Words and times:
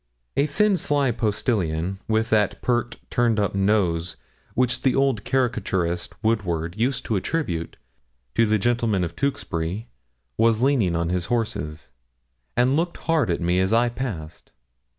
A 0.35 0.47
thin, 0.47 0.77
sly 0.77 1.11
postilion, 1.11 1.99
with 2.07 2.31
that 2.31 2.59
pert, 2.63 2.97
turned 3.11 3.39
up 3.39 3.53
nose 3.53 4.17
which 4.55 4.81
the 4.81 4.95
old 4.95 5.23
caricaturist 5.23 6.13
Woodward 6.23 6.75
used 6.75 7.05
to 7.05 7.15
attribute 7.17 7.77
to 8.33 8.47
the 8.47 8.57
gentlemen 8.57 9.03
of 9.03 9.15
Tewkesbury, 9.15 9.89
was 10.37 10.63
leaning 10.63 10.95
on 10.95 11.09
his 11.09 11.25
horses, 11.25 11.91
and 12.57 12.75
looked 12.75 12.97
hard 12.97 13.29
at 13.29 13.41
me 13.41 13.59
as 13.59 13.73
I 13.73 13.89
passed. 13.89 14.51